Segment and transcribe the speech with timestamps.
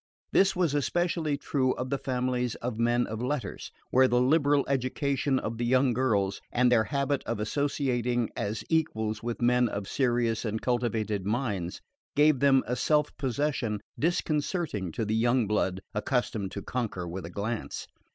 [0.33, 5.37] This was especially true of the families of men of letters, where the liberal education
[5.37, 10.43] of the young girls, and their habit of associating as equals with men of serious
[10.43, 11.81] and cultivated minds,
[12.15, 17.29] gave them a self possession disconcerting to the young blood accustomed to conquer with a
[17.29, 17.85] glance.